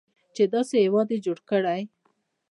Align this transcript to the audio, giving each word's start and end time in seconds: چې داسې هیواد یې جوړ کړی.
چې 0.35 0.43
داسې 0.53 0.75
هیواد 0.85 1.07
یې 1.13 1.19
جوړ 1.25 1.37
کړی. 1.49 1.81